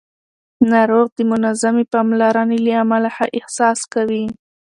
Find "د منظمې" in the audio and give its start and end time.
1.17-1.85